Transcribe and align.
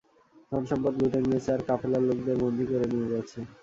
ধনসম্পদ 0.51 0.93
লুটে 0.99 1.19
নিয়েছে 1.25 1.49
আর 1.55 1.61
কাফেলার 1.67 2.03
লোকদের 2.09 2.35
বন্দী 2.43 2.65
করে 2.69 2.85
নিয়ে 2.91 3.07
গেছে। 3.13 3.39